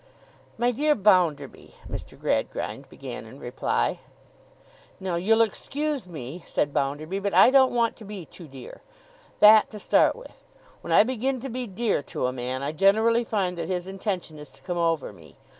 'My 0.57 0.71
dear 0.71 0.95
Bounderby,' 0.95 1.75
Mr. 1.87 2.19
Gradgrind 2.19 2.89
began 2.89 3.27
in 3.27 3.39
reply. 3.39 3.99
'Now, 4.99 5.13
you'll 5.13 5.43
excuse 5.43 6.07
me,' 6.07 6.43
said 6.47 6.73
Bounderby, 6.73 7.19
'but 7.19 7.35
I 7.35 7.51
don't 7.51 7.71
want 7.71 7.95
to 7.97 8.03
be 8.03 8.25
too 8.25 8.47
dear. 8.47 8.81
That, 9.41 9.69
to 9.69 9.77
start 9.77 10.15
with. 10.15 10.43
When 10.81 10.91
I 10.91 11.03
begin 11.03 11.39
to 11.41 11.49
be 11.49 11.67
dear 11.67 12.01
to 12.01 12.25
a 12.25 12.33
man, 12.33 12.63
I 12.63 12.71
generally 12.71 13.23
find 13.23 13.59
that 13.59 13.67
his 13.69 13.85
intention 13.85 14.39
is 14.39 14.49
to 14.53 14.63
come 14.63 14.79
over 14.79 15.13
me. 15.13 15.35